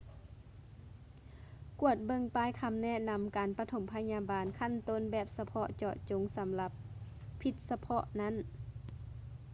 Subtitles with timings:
[1.81, 6.71] ກວດເບິ່ງປ້າຍຄຳແນະນຳການປະຖົມພະຍາບານຂັ້ນຕົ້ນແບບສະເພາະເຈາະຈົງສຳລັບ
[7.41, 8.35] ພິດສະເພາະນັ້ນ